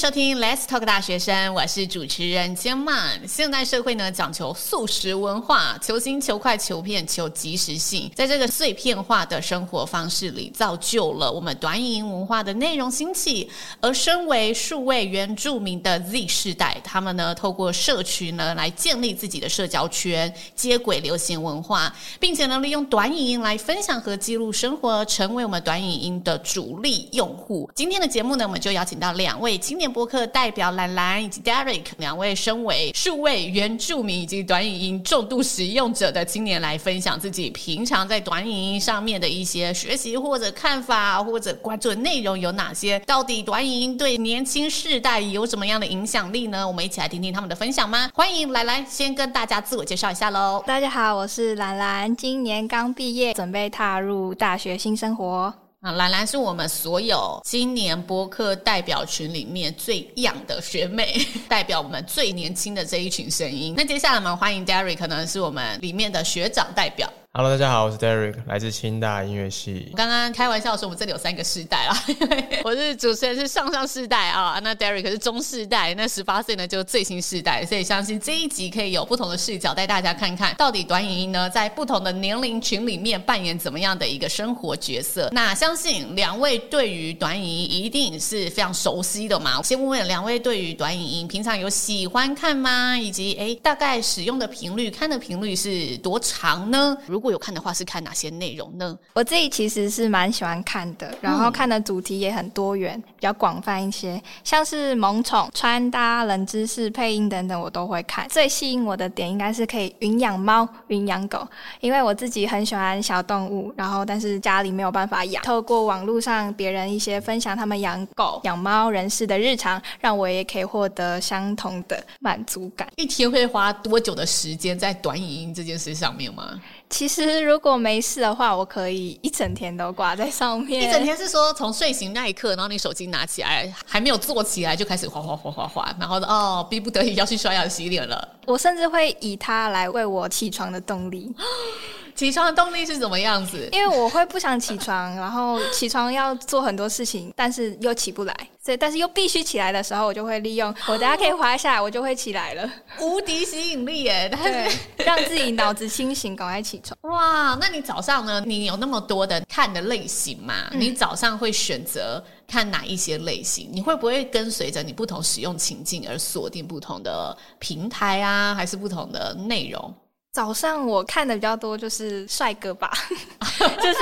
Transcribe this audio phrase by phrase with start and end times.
[0.00, 3.20] 收听 Let's Talk 大学生，我是主持人千曼。
[3.28, 13.50] 现代社会呢，讲求速食文化，求新、求快、求变、求即时性，在这个碎片化的生活方式里，造就了我们短影音文化的内容兴起。
[13.82, 27.70] 而身为数位原住民的 Z 世代，他们呢，透过社群呢，来建立自己的社交圈，接轨流行文化，并且呢，利用短影音来分享和记录生活，成为我们短影音的主力用户。
[27.74, 29.58] 今天的节目呢，我们就邀请到两位。
[29.58, 42.98] 青年播客代表兰兰以及 Derek 两位身为数位原住民以及短影音重度使用者的青年来分享自己平常在短影音上面的一些学习或者看法或者关注的内容有哪些？
[43.00, 46.66] 到底短影音对年轻世代有什么样的影响力呢？
[46.66, 48.08] 我们一起来听听他们的分享吗？
[48.14, 50.64] 欢迎兰兰先跟大家自我介绍一下喽。
[50.66, 55.52] 大家好，我是兰兰，今年刚毕业，准备踏入大学新生活。
[55.80, 63.72] 啊，兰兰是我们所有今年播客代表群里面最 young 的学妹， 代表我们最年轻的这一群声音。
[63.74, 67.10] 那接下来我们欢迎 Derek，可能是我们里面的学长代表。
[67.32, 69.92] Hello，大家好，我是 Derek，来自清大音乐系。
[69.94, 85.28] 刚刚开玩笑说，我们这里有三个世代啊， 因为我是主持人，是上上世代啊，那 Derek 是中世代，那十八岁呢就是最新世代，所以相信这一集可以有不同的视角带大家看看到底短影音呢在不同的年龄群里面扮演怎么样的一个生活角色。
[85.30, 89.62] 那相信两位对于短影音一定是非常熟悉的嘛。
[89.62, 92.98] 先问问两位对于短影音平常有喜欢看吗？
[92.98, 96.98] 以及哎大概使用的频率、看的频率是多长呢？
[97.06, 98.98] 如如果有看的话，是看哪些内容呢？
[99.12, 108.26] 我自己其实是蛮喜欢看的，然后看的主题也很多元，比较广泛一些，像是萌宠、穿搭、冷知识、配音等等，我都会看。
[108.30, 111.46] 最吸引我的点应该是可以云养猫、云养狗，
[111.80, 115.44] 因为我自己很喜欢小动物，然后但是家里没有办法养。
[115.44, 122.88] 透过网络上别人一些分享他们养狗、养猫人士的日常，让我也可以获得相同的满足感。
[122.96, 126.58] 一天会花多久的时间在短影音这件事上面吗？
[126.90, 130.82] 其实如果没事的话，我可以一整天都挂在上面。
[130.82, 138.28] 一整天是说从睡醒那一刻，然后你手机拿起来，还没有坐起来就开始滑滑滑滑滑，然后哦，逼不得已要去刷牙洗脸了。
[138.44, 141.32] 我甚至会以它来为我起床的动力。
[142.12, 143.66] 起床的动力是什么样子？
[143.72, 148.36] 因为我会不想起床，然后起床要做很多事情，但是又起不来，
[148.70, 152.70] 所以但是又必须起来的时候，我就会利用 我等下可以滑下来，我就会起来了。
[153.00, 154.28] 无敌吸引力耶！
[154.30, 156.96] 但是，让自己脑子清醒，赶快起床。
[157.12, 158.40] 哇，那你早上呢？
[158.46, 160.68] 你有那么多的看的类型吗？
[160.70, 163.68] 嗯、你早上会选择看哪一些类型？
[163.72, 169.92] 你会不会跟随着你不同使用情境而锁定不同的平台啊，还是不同的内容？
[170.32, 172.92] 早上我看的比较多，就是帅哥吧，
[173.58, 173.98] 就是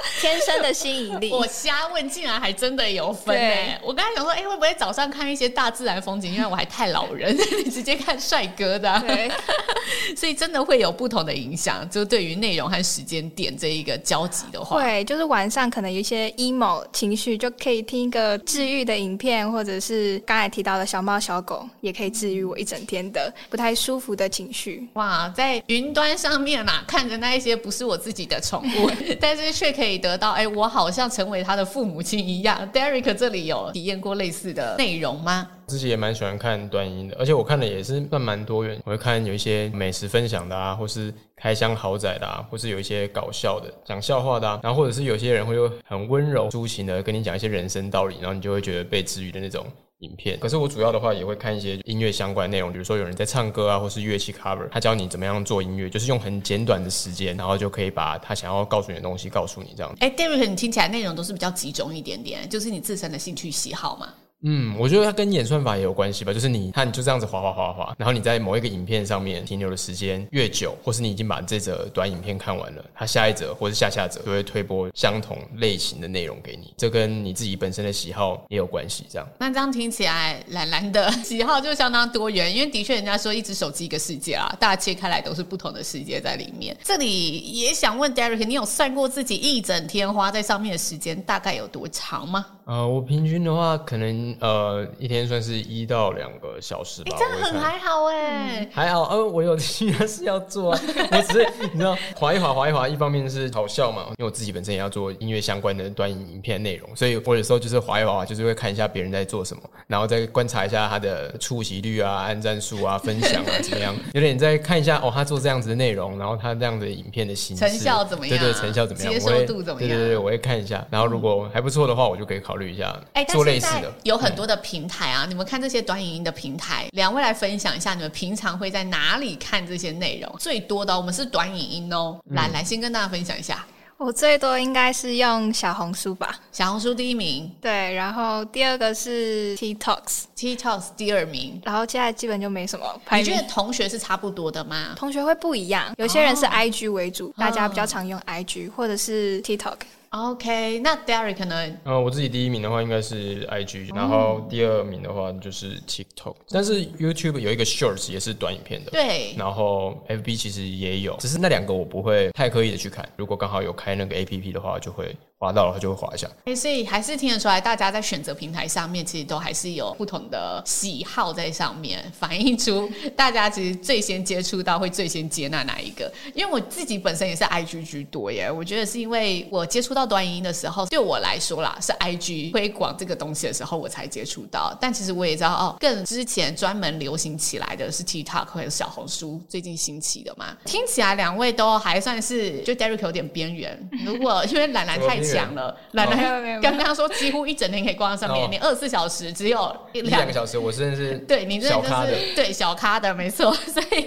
[0.20, 1.30] 天生的吸引力。
[1.30, 3.78] 我瞎问，竟然还真的有分哎！
[3.82, 6.32] 我刚才想说，哎、欸，会不会早上看一些大自然风景？
[6.32, 9.30] 因为我还太老人， 你直接看帅哥的，对，
[10.16, 11.88] 所以真的会有不同的影响。
[11.90, 24.86] 就对于内容和时间点这一个交集的话，对，就是晚上可能有一些 emo 情绪，就可以听一个治愈的影片，或者是刚才提到的小猫小狗，也可以治愈我一整天的不太舒服的情绪。
[24.94, 25.08] 哇！
[25.08, 32.60] 啊，在云端上面啊，看着那一些不是我自己的宠物，但是却可以可以得到，哎，我好像成为他的父母亲一样。
[32.74, 35.48] Derek 这里有体验过类似的内容吗？
[35.66, 38.78] 自己也蛮喜欢看短音的，而且我看的也是算蛮多元。
[38.84, 49.64] 我会看有一些美食分享的啊，或是开箱豪宅的啊，或是有一些搞笑的讲笑话的啊，然后或者是有些人会有很温柔抒情的跟你讲一些人生道理，然后你就会觉得被治愈的那种。
[50.00, 59.92] 影片，可是我主要的话也会看一些音乐相关内容，比如说有人在唱歌啊，或是乐器 cover，他教你怎么样做音乐，就是用很简短的时间，然后就可以把他想要告诉你的东西告诉你这样。
[59.98, 64.14] 哎，Derek，你听起来内容都是比较集中一点点，就是你自身的兴趣喜好嘛？
[64.42, 66.32] 嗯，我觉得它跟演算法也有关系吧。
[66.32, 76.72] 就是你看，就这样子滑滑滑滑，然后你在某一个影片上面停留的时间越久，或是你已经把这则短影片看完了，它下一则或是下下则就会推播相同类型的内容给你。
[76.76, 79.04] 这跟你自己本身的喜好也有关系。
[79.10, 82.54] 这样，那这样听起来，兰兰的 喜好就相当多元。
[82.54, 86.76] 因为的确，人家说一只手机一个世界啊，大家切开来都是不同的世界在里面。
[86.84, 92.46] 这里也想问 Derek，你有算过自己一整天花在上面的时间大概有多长吗？
[92.66, 97.16] 呃，我平均的话，可能呃一天算是一到两个小时吧。
[97.16, 99.02] 欸、这样很还好哎、嗯，还好。
[99.04, 100.80] 呃，我有其他事要做啊，
[101.12, 118.38] 我只是你知道，划一划划一划，一方面是好笑嘛，因为我自己本身也要做音乐相关的短影影片内容，所以我有时候就是划一划，就是会看一下别人在做什么，然后再观察一下他的触及率啊、按赞数啊、 分享啊怎么样，有点再看一下哦，他做这样子的内容，然后他这样的影片的形式，成效怎么样？
[118.38, 119.12] 对对，成效怎么样？
[119.12, 119.88] 接受度怎么样？
[119.88, 122.58] 对对对，我会看一下，然后如果还不错的话，我就可以考虑。
[122.58, 130.36] 虑一下，哎，做类似的，有很多的平台啊，嗯、你们看这些短影音的平台，两位来分享一下，你们平常会在哪里看这些内容？
[130.38, 133.64] 最多的我们是短影音哦，嗯、来来先跟大家分享一下。
[133.96, 142.86] 我最多应该是用小红书吧，小红书第一名，对，然后第二个是 TikToks，TikToks 第二名，然后现在基本就没什么。
[143.10, 144.94] 你觉得同学是差不多的吗？
[144.96, 149.78] 同学会不一样，有些人是 IG 为主，哦、大家比较常用 IG、哦、或者是 TikTok。
[150.10, 151.66] OK，那 Derek 呢？
[151.84, 159.34] 呃，我自己第一名的话应该是 IG，然后第二名的话就是 TikTok，但是 YouTube 有一个 Shorts 也是短影片的，对。
[159.36, 165.14] 然后 FB 其实也有，只是那两个我不会太刻意的去看，如果刚好有开那个 APP 的话，就会。
[165.40, 166.28] 滑到了，他就会滑一下。
[166.46, 176.12] 欸，所以还是听得出来，大家在选择平台上面，其实都还是有不同的喜好在上面，反映出 大家其实最先接触到会最先接纳哪一个。
[176.34, 184.76] 因为我自己本身也是 IG 居多耶，我觉得是因为我接触到短影音的时候，对我来说啦，是 IG 推广这个东西的时候我才接触到。
[184.80, 190.56] 但其实我也知道哦，更之前专门流行起来的是 TikTok 或者小红书，最近兴起的嘛。
[190.64, 193.88] 听起来两位都还算是，就 Derek 有点边缘。
[194.04, 195.18] 如果因为懒懒太。
[195.28, 204.06] 强了，懒懒 刚刚说几乎一整天可以逛在上面，哦、你二十四小时只有一两个小时，我真的是对你真的就是对小咖的没错，所以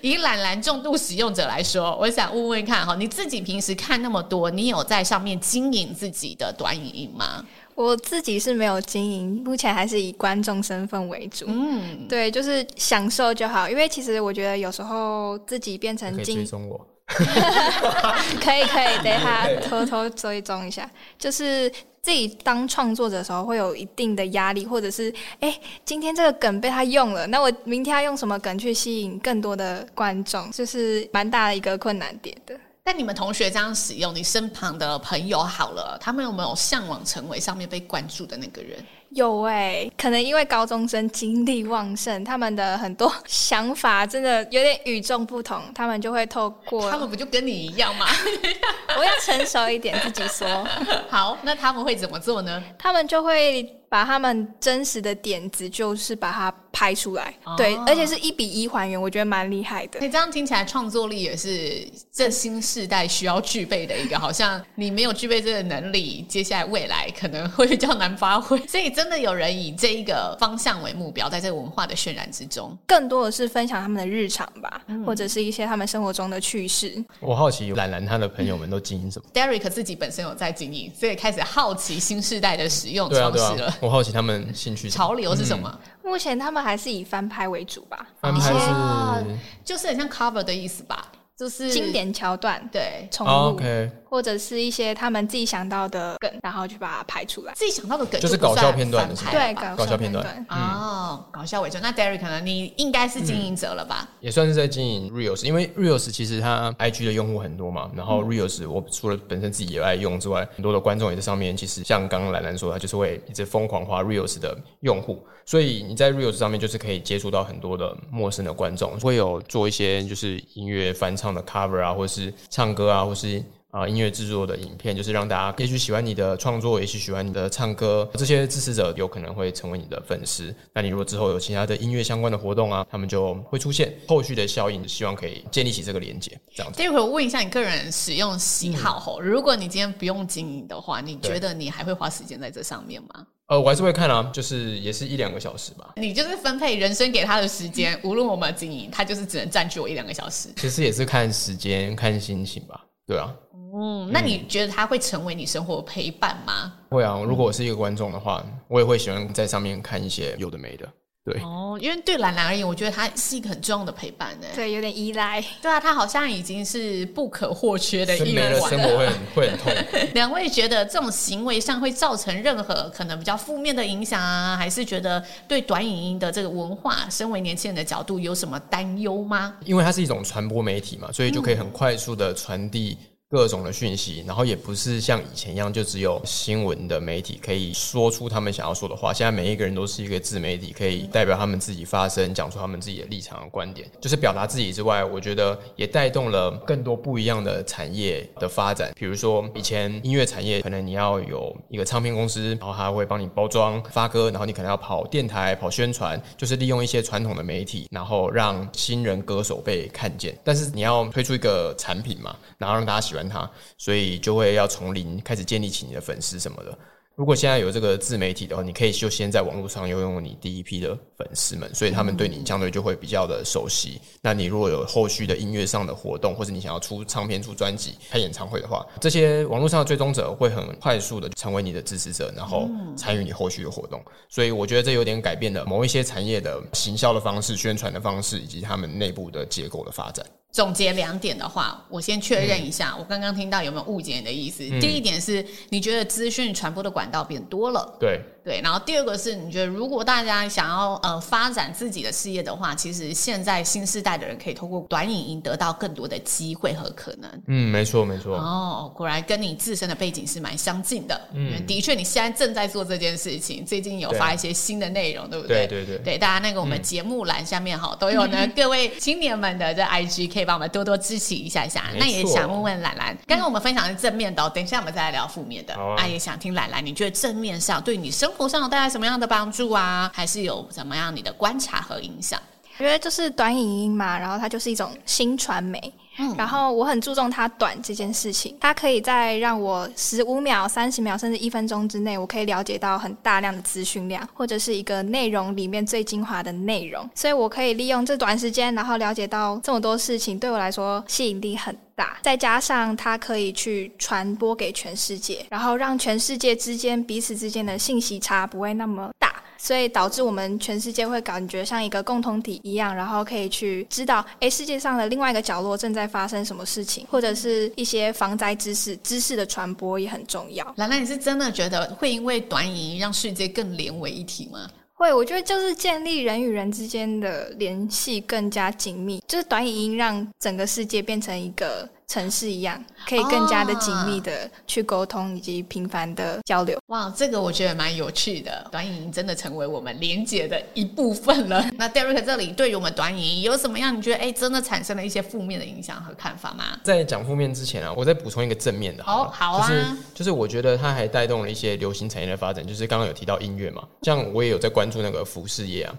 [0.00, 7.44] 以懒懒重度使用者来说，我想问问看哈，你自己平时看那么多，你有在上面经营自己的短影音吗？
[7.74, 11.44] 我自己是没有经营，目前还是以观众身份为主。
[11.48, 16.86] 嗯，对，就是享受就好，因为其实我觉得有时候自己变成经营我。
[18.40, 20.88] 可以可以，等一下偷偷追踪一下。
[21.18, 21.68] 就是
[22.00, 32.58] 自己当创作者的时候，会有一定的压力，或者是哎、欸，今天这个梗被他用了，那我明天要用什么梗去吸引更多的观众，就是蛮大的一个困难点的。
[32.86, 38.78] 但你们同学这样使用，你身旁的朋友好了，他们有没有向往成为上面被关注的那个人？
[39.08, 48.06] 有哎、欸，可能因为高中生精力旺盛，他们的很多想法真的有点与众不同，他们就会透过他们不就跟你一样吗？
[48.98, 50.46] 我要成熟一点，自己说
[51.08, 51.38] 好。
[51.40, 52.62] 那他们会怎么做呢？
[52.78, 53.80] 他们就会。
[53.94, 60.00] 把他们真实的点子，就是把它拍出来，哦、对，而且是一比一还原，我觉得蛮厉害的。
[60.00, 68.58] 你这样听起来，创作力也是这新世代需要具备的一个，好像你没有具备这个能力，接下来未来可能会比较难发挥。
[68.66, 76.92] 所以，真的有人以这一个方向为目标，在这个文化的渲染之中，更多的是分享他们的日常吧，嗯、或者是一些他们生活中的趣事。
[77.20, 83.72] 我好奇兰兰他的朋友们都经营什么？Derek 自己本身有在经营，所以开始好奇新世代的使用方式了。
[83.84, 85.78] 我好奇他们兴趣潮流是什么？
[86.02, 88.06] 嗯、目前他们还是以翻拍为主吧。
[88.18, 89.22] 翻拍是、啊、
[89.62, 91.12] 就是很像 cover 的意思吧？
[91.36, 93.90] 就是经典桥段，对，重录，okay.
[94.08, 97.52] 或者是一些他们自己想到的梗，然后去把它拍出来。
[97.54, 100.46] 自己想到的梗就是搞笑片段，对，搞笑片段。
[100.48, 101.76] 哦，搞笑为主。
[101.82, 104.08] 那 Derek 可能你应该是经营者了吧？
[104.20, 107.90] 也算是在经营 Reels，因为 Reels 其实它 IG 的用户很多嘛。
[107.96, 111.56] 然后 Reels 我除了本身自己也爱用之外，很多的观众也在上面。
[111.56, 115.26] 其实像刚刚兰兰说的，就是会一直疯狂花 Reels 的用户。
[115.46, 123.40] 所以你在 Reels 上面就是可以接触到很多的陌生的观众，会有做一些就是音乐翻唱的 cover 啊，或是唱歌啊，或是。
[123.74, 130.54] 啊，音乐制作的影片就是让大家也许喜欢你的创作，也许喜欢你的唱歌，这些支持者有可能会成为你的粉丝。
[130.72, 136.40] 那你如果之后有其他的音乐相关的活动啊，他们就会出现后续的效应，希望可以建立起这个连接。
[136.54, 136.78] 这样子。
[136.78, 143.26] 待会我问一下你个人使用喜好吼，嗯、如果你今天不用经营的话，你觉得你还会花时间在这上面吗？
[143.46, 145.92] 呃，我还是会看啊，就是也是一两个小时吧。
[145.96, 150.48] 你就是分配人生给他的时间，无论我们经营，他就是只能占据我一两个小时。
[150.56, 152.84] 其实也是看时间、看心情吧。
[153.06, 153.30] 对啊。
[153.76, 156.72] 嗯，那你觉得他会成为你生活陪伴吗？
[156.88, 160.88] 会啊，如果我是一个观众的话，我也会喜欢在上面看一些有的没的。
[161.24, 164.46] 对哦，因为对兰兰而言，我觉得他是一个很重要的陪伴呢。
[164.54, 165.42] 对，有点依赖。
[165.62, 168.54] 对啊，他好像已经是不可或缺的一环。
[168.68, 169.72] 生活会很会很痛。
[170.12, 174.54] 两位觉得这种行为上会造成任何可能比较负面的影响啊？
[174.54, 179.54] 还是觉得对短影音的这个文化，身为年轻人的角度有什么担忧吗？
[179.64, 182.98] 因为它是一种传播媒体嘛，所以就可以很快速的传递。
[183.34, 189.12] 各种的讯息，然后也不是像以前一样，就只有新闻的媒体可以说出他们想要说的话。
[189.12, 198.92] 现在每一个人都是一个自媒体，可以代表他们自己发声，讲出他们自己的立场和观点，就是表达自己之外，我觉得也带动了更多不一样的产业的发展。
[198.94, 210.38] 比如说，以前音乐产业可能你要有一个唱片公司，然后他会帮你包装发歌，然后你可能要跑电台、跑宣传，就是利用一些传统的媒体，然后让新人歌手被看见。
[210.44, 213.23] 但是你要推出一个产品嘛，然后让大家喜欢。
[213.28, 216.76] 他，所以就会要从零开始建立起你的粉丝什么的。
[217.16, 224.00] 如果现在有这个自媒体的话，你可以就先在网络上拥有你第一批的粉丝们，所以他们对你相对就会比较的熟悉。
[224.02, 234.02] 嗯、那你如果有后续的音乐上的活动，或者你想要出唱片、出专辑、开演唱会的话，这些网络上的追踪者会很快速的成为你的支持者，然后参与你后续的活动。
[234.28, 240.26] 所以我觉得这有点改变了某一些产业的行销的方式、宣传的方式，以及他们内部的结构的发展。
[240.54, 244.62] 总结两点的话，我先确认一下，嗯、我刚刚听到有没有误解你的意思？
[244.70, 248.60] 嗯、第一点是你觉得资讯传播的管道变多了，对对。
[248.62, 257.30] 然后第二个是你觉得如果大家想要呃发展自己的事业的话，其实现在新时代的人可以通过短影音得到更多的机会和可能。
[257.48, 258.36] 嗯，没错没错。
[258.36, 261.20] 哦，果然跟你自身的背景是蛮相近的。
[261.34, 265.66] 嗯，的确，你现在正在做这件事情，最近有发一些新的内容，对，对不对？
[265.66, 266.04] 对对对。
[266.04, 271.34] 对大家那个我们节目栏下面哈、嗯、都有呢， 各位青年们的这 IG 可以帮我们多多支持。
[271.34, 275.74] 一下一下，那也想问问兰兰，刚刚我们分享的是正面的，等一下我们再来聊负面的。
[275.74, 280.10] 啊，也想听兰兰，你觉得正面上对你生活上有带来什么样的帮助啊？
[280.14, 282.40] 还是有怎么样你的观察和影响？
[282.76, 285.80] 我觉得就是短影音嘛，然后它就是一种新传媒。
[286.16, 302.16] 嗯，然后我很注重它短这件事情，它可以在让我十五秒、三十秒甚至一分钟之内，我可以了解到很大量的资讯量，或者是一个内容里面最精华的内容，所以我可以利用这短时间，然后了解到这么多事情，对我来说吸引力很大。
[302.22, 309.32] 再加上它可以去传播给全世界，然后让全世界之间彼此之间的信息差不会那么大。
[309.58, 320.64] 所以导致我们全世界会感觉像一个共同体一样，然后可以去知道，诶，世界上的另外一个角落正在发生什么事情，或者是一些防灾知识，知识的传播也很重要。
[320.76, 324.68] 兰兰，你是真的觉得会因为短影音让世界更连为一体吗？
[324.94, 331.88] 会，我觉得就是建立人与人之间的联系更加紧密，就是短影音让整个世界变成一个。
[332.06, 336.78] 城市一样，可以更加的紧密的去沟通以及频繁的交流。
[336.86, 338.66] 哇，这个我觉得蛮有趣的。
[338.70, 341.64] 短影音真的成为我们连接的一部分了。
[341.76, 343.96] 那 Derek 这里对于我们短影音有什么样？
[343.96, 346.64] 你觉得哎，真的产生了一些负面的影响和看法吗？
[346.82, 349.24] 在讲负面之前啊，我再补充一个正面的好。
[349.24, 349.68] 好，好啊。
[349.68, 349.84] 就是
[350.14, 352.66] 就是，我觉得它还带动了一些流行产业的发展。
[352.66, 355.94] 就是刚刚有提到音乐嘛，像我也有在关注那个服饰业啊。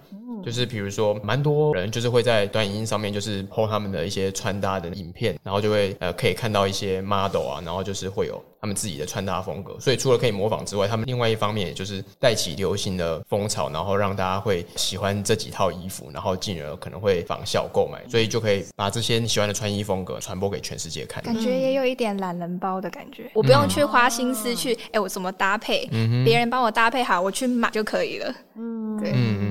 [0.45, 9.75] 就是比如说，蛮多人就是会在短影音上面就是 po 他们的一些穿搭的影片，然后就会呃可以看到一些 model 啊，然后就是会有他们自己的穿搭风格。
[9.79, 21.23] 所以除了可以模仿之外，他们另外一方面也就是带起流行的风潮，然后让大家会喜欢这几套衣服，然后进而可能会仿效购买，所以就可以把这些你喜欢的穿衣风格传播给全世界看。
[21.23, 25.87] 感觉也有一点懒人包的感觉，我不用去花心思去哎、我怎么搭配，
[26.23, 28.31] 别人帮我搭配好，我去买就可以了。
[28.57, 29.44] 嗯，对，嗯嗯。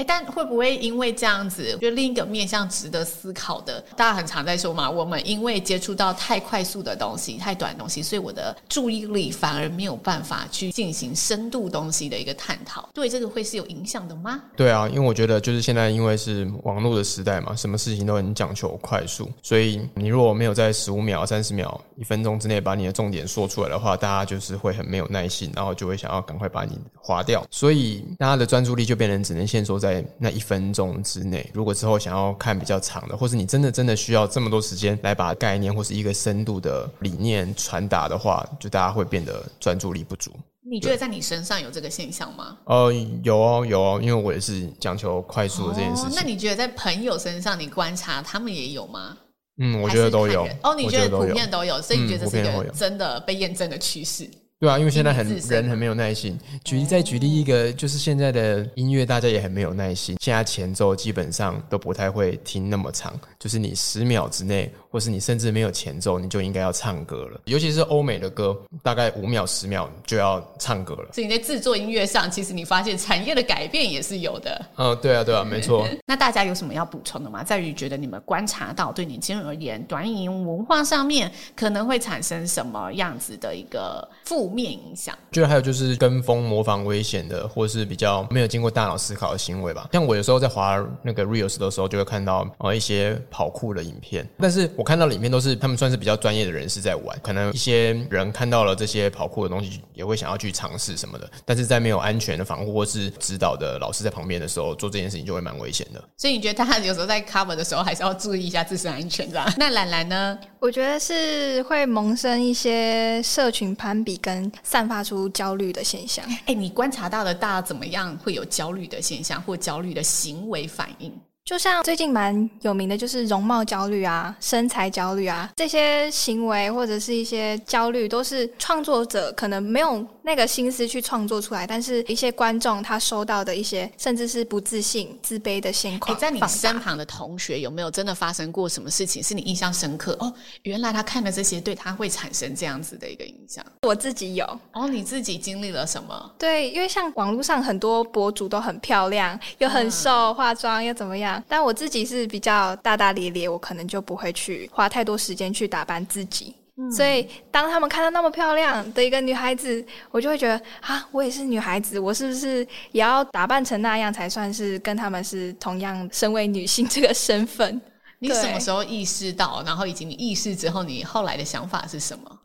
[0.00, 3.84] 哎，但会不会因为这样子，就另一个面向值得思考的？
[3.94, 12.88] 大家很常在说嘛，我们因为接触到太快速的东西、太短的东西，所以我的注意力反而没有办法去进行深度东西的一个探讨。
[12.94, 14.40] 对这个会是有影响的吗？
[14.56, 29.89] 对啊，因为我觉得就是现在因为是网络的时代嘛，什么事情都很讲求快速，所以你如果没有在十五秒、三十秒、一分钟之内把你的重点说出来的话，大家就是会很没有耐心，然后就会想要赶快把你划掉，所以大家的专注力就变成只能限缩在。
[29.90, 40.30] 在那一分钟之内，如果之后想要看比较长的，或是你真的真的需要这么多时间来把概念或是一个深度的理念传达的话，就大家会变得专注力不足。
[40.62, 42.56] 你觉得在你身上有这个现象吗？
[42.66, 42.92] 呃，
[43.24, 46.10] 有哦，有哦，因为我也是讲求快速的这件事情。
[46.10, 49.16] 哦，那你觉得在朋友身上，你观察他们也有吗？
[49.60, 50.46] 嗯，我觉得都有。
[50.62, 54.30] 哦，你觉得普遍都有，所以你觉得这是一个真的被验证的趋势。
[54.60, 56.38] 对啊，因为现在很人很没有耐心。
[56.62, 60.18] 举例再举例一个，就是现在的音乐，大家也很没有耐心。
[60.20, 67.40] 现在前奏基本上都不太会听那么长，就是你十秒之内，或是你甚至没有前奏，你就应该要唱歌了。
[67.46, 71.08] 尤其是欧美的歌，大概五秒、十秒就要唱歌了。
[71.14, 74.66] 所以你在制作音乐上，其实你发现产业的改变也是有的。
[74.76, 75.88] 嗯，对啊，对啊，没错。
[76.04, 77.42] 那大家有什么要补充的吗？
[77.42, 89.88] 在于觉得你们观察到，对年轻人而言，短影音文化上面可能会产生什么样子的一个负面影响，觉得还有就是跟风模仿危险的，或是比较没有经过大脑思考的行为吧。
[89.92, 106.02] 像我有时候在滑那个 Reels 的时候，就会看到啊一些跑酷的影片，但是我看到里面都是他们算是比较专业的人士在玩，可能一些人看到了这些跑酷的东西，也会想要去尝试什么的，但是在没有安全的防护或是指导的老师在旁边的时候，做这件事情就会蛮危险的。
[106.16, 109.52] 所以你觉得他有时候在 cover 的时候，还是要注意一下自身安全，是吧？
[109.56, 110.38] 那兰兰呢？
[110.60, 116.24] 我觉得是会萌生一些社群攀比跟散发出焦虑的现象。
[116.46, 121.12] 哎，你观察到的大怎么样会有焦虑的现象或焦虑的行为反应？
[121.50, 136.16] 就像最近蛮有名的，就是容貌焦虑啊、身材焦虑啊，这些行为或者是一些焦虑，都是创作者可能没有那个心思去创作出来，但是一些观众他收到的一些，甚至是不自信、自卑的现况。
[136.16, 140.16] 在你身旁的同学有没有真的发生过什么事情是你印象深刻？
[140.20, 143.66] 哦，原来他看了这些，对他会产生这样子的一个影响。
[143.82, 144.46] 我自己有。
[144.70, 146.32] 哦，你自己经历了什么？
[146.38, 151.39] 对，因为像网络上很多博主都很漂亮，又很瘦，嗯、化妆又怎么样。
[151.48, 156.54] 但我自己是比较大大咧咧，我可能就不会去花太多时间去打扮自己。
[156.76, 167.80] 嗯、所以当他们看到那么漂亮的一个女孩子，我就会觉得啊，我也是女孩子，我是不是也要打扮成那样才算是跟他们是同样身为女性这个身份？
[168.18, 169.62] 你什么时候意识到？
[169.66, 172.39] 然后以及你意识之后，你后来的想法是什么？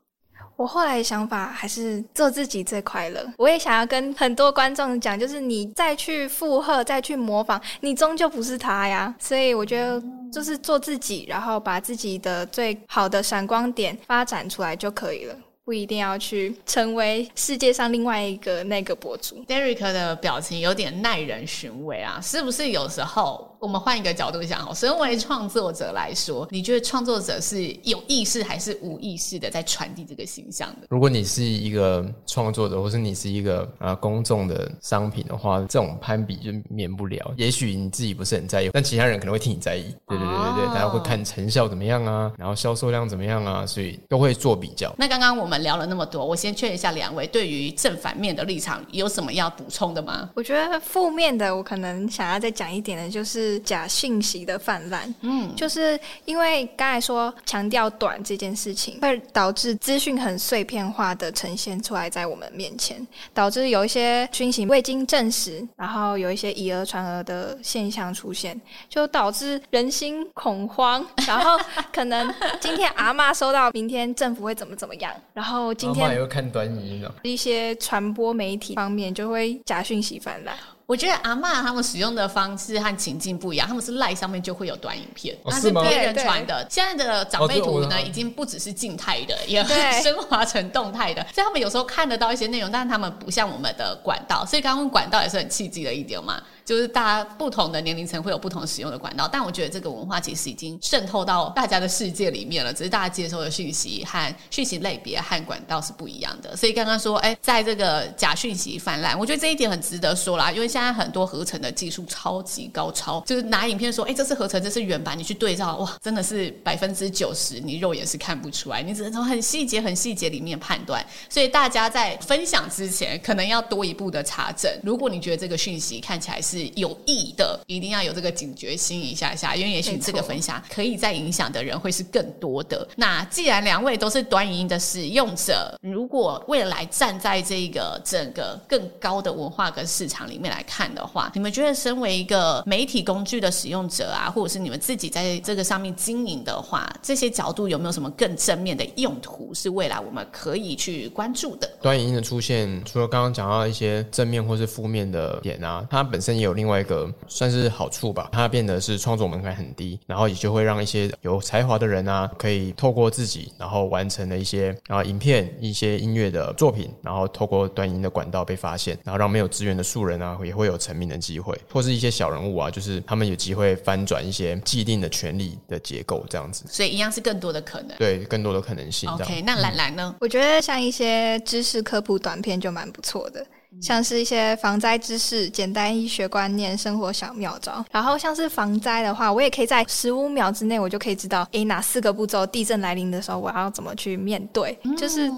[0.55, 3.25] 我后来的想法还是做自己最快乐。
[3.37, 9.13] 我也想要跟很多观众讲，就是你再去附和、再去模仿，你终究不是他呀。
[9.19, 15.35] 所以我觉得就是做自己，然后把自己的最好的闪光点发展出来就可以了。
[15.65, 19.43] 不一定要去成为世界上另外一个那个博主。
[19.47, 22.69] Derek 的表情有点耐人寻味啊，是不是？
[22.69, 30.85] 有时候我们换一个角度想，身为创作者来说，你觉得创作者是有意识还是无意识的在传递这个形象的？
[30.87, 37.33] 如果你是一个创作者，或是你是一个啊公众的商品的话，这种攀比就免不了。
[37.37, 39.95] 也许你自己不是很在意，但其他人可能会替你在意。
[40.07, 44.93] 对对对对对，大家会看成效怎么样啊，然后销售量怎么样啊，所以都会做比较。
[44.95, 45.55] 那刚刚我们。
[45.65, 50.29] 聊了那么多，我先确认一下两位对于正反面的立场有什么要补充的吗？
[50.35, 55.13] 我觉得负面的，我可能想要再讲一点的，就是假信息的泛滥。
[55.21, 68.59] 嗯，就是因为刚才说强调短这件事情，会导致资讯很碎片化的呈现出来在我们面前，导致有一些讯息未经证实，然后有一些以讹传讹的现象出现，
[68.89, 71.05] 就导致人心恐慌。
[71.27, 71.57] 然后
[71.93, 75.73] 可能今天阿妈收到，明天政府会怎么怎么样，然后。
[75.77, 80.55] 今天也会看短影音呢，一些传播媒体方面就会假讯息泛滥。
[80.87, 86.65] 我觉得阿妈他们使用的方式和情境不一样，他们是赖上面就会有短影片，那、哦、是别人传的。
[86.69, 89.63] 现在的长辈图呢，已经不只是静态的，也
[90.03, 96.41] 升华成动态的，所以他们有时候看得到一些内容，但是他们不像我们的管道，所以刚刚管道也是很契机的一点嘛。
[96.65, 106.57] 就是大家不同的年龄层会有不同使用的管道，但我觉得这个文化其实已经渗透到大家的世界里面了，只是大家接收的讯息和讯息类别和管道是不一样的。
[106.57, 121.05] 所以刚刚说，哎，在这个假讯息泛滥，我觉得这一点很值得说啦，因为现在很多合成的技术超级高超，就是拿影片说，哎，这是合成，这是原版，你去对照，哇，真的是百分之九十你肉眼是看不出来，你只能从很细节、很细节里面判断。
[121.29, 124.71] 所以大家在分享之前，可能要多一步的查证。
[124.83, 132.87] 如果你觉得这个讯息看起来是是有益的，一定要有这个警觉心一下下，因为也许这个分享可以再影响的人会是更多的。
[132.95, 151.69] 那既然两位都是短影音的使用者，如果未来站在这个整个更高的文化跟市场里面来看的话，你们觉得身为一个媒体工具的使用者啊，或者是你们自己在这个上面经营的话，这些角度有没有什么更正面的用途是未来我们可以去关注的？
[151.81, 176.63] 短影音的出现，除了刚刚讲到一些正面或是负面的点啊，它本身也有另外一个算是好处吧，它变得是创作门槛很低，然后也就会让一些有才华的人啊，可以透过自己，然后完成了一些啊影片、一些音乐的作品，然后透过短音的管道被发现，然后让没有资源的素人啊，也会有成名的机会，或是一些小人物啊，就是他们有机会翻转一些既定的权利的结构，这样子。
[176.69, 179.09] 所以一样是更多的可能，对，更多的可能性。
[179.09, 180.15] OK，那兰兰呢？
[180.19, 183.45] 我觉得像一些知识科普短片就蛮不错的。
[183.81, 187.85] 像是一些防灾知识、简单医学观念、生活小妙招。
[187.91, 195.29] 然后像是防灾的话，我也可以在十五秒之内，我就可以知道，诶，哪四个步骤，地震来临的时候，我要怎么去面对，就是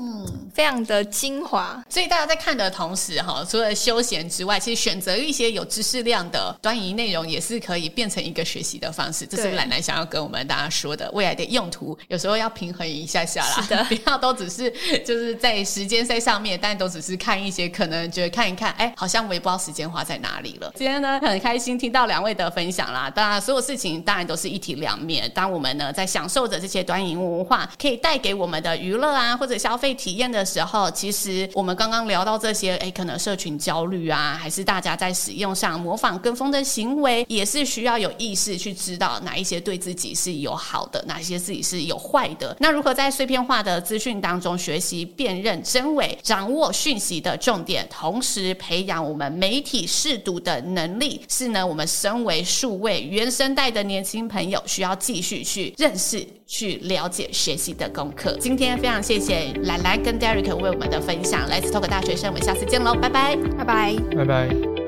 [0.57, 1.83] 非常的精华。
[1.89, 9.27] 所以大家在看的同时，哈，除了休闲之外，其实选择一些有知识量的短影音内容，也是可以变成一个学习的方式。
[9.27, 14.71] 这是兰兰想要跟我们大家说的，未来的用途有时候要平衡一下下啦，是的， 不要都只是
[15.05, 18.37] 就是在时间在上面，但都只是看一些可能觉得。
[18.37, 20.71] 看一看，哎，好像我也不知道时间花在哪里了。
[20.75, 23.09] 今天呢，很开心听到两位的分享啦。
[23.09, 25.31] 当然，所有事情当然都是一体两面。
[25.33, 42.55] 当我们呢在享受着这些短影音文化可以带给我们的娱乐啊，或者消费体验的时候，其实我们刚刚聊到这些，哎，可能社群焦虑啊，还是大家在使用上模仿跟风的行为，也是需要有意识去知道哪一些对自己是有好的，哪一些自己是有坏的。
[42.59, 58.35] 那如何在碎片化的资讯当中学习辨认真伪，掌握讯息的重点，同时培养我们媒体识读的能力，是呢我们身为数位原生代的年轻朋友需要继续去认识、去了解、学习的功课。
[58.39, 64.86] 今天非常谢谢兰兰跟 Derek 为我们的分享，Let's Talk 大学生，我们下次见喽，拜拜，拜拜，拜拜。